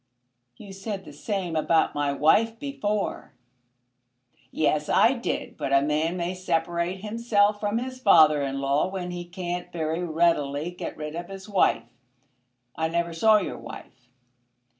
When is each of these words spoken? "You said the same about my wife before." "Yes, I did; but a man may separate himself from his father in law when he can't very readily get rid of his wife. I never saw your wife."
"You 0.57 0.73
said 0.73 1.05
the 1.05 1.13
same 1.13 1.55
about 1.55 1.93
my 1.93 2.11
wife 2.11 2.57
before." 2.57 3.33
"Yes, 4.49 4.89
I 4.89 5.13
did; 5.13 5.57
but 5.57 5.71
a 5.71 5.83
man 5.83 6.17
may 6.17 6.33
separate 6.33 7.01
himself 7.01 7.59
from 7.59 7.77
his 7.77 7.99
father 7.99 8.41
in 8.41 8.59
law 8.61 8.87
when 8.87 9.11
he 9.11 9.25
can't 9.25 9.71
very 9.71 10.01
readily 10.03 10.71
get 10.71 10.97
rid 10.97 11.13
of 11.15 11.29
his 11.29 11.47
wife. 11.47 11.83
I 12.75 12.87
never 12.87 13.13
saw 13.13 13.37
your 13.37 13.59
wife." 13.59 14.07